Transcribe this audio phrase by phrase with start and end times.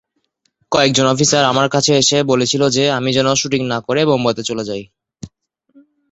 [0.71, 4.83] কয়েকজন অফিসার আমার কাছে এসে বলেছিল যে আমি যেন শুটিং না করে বোম্বেতে চলে যাই।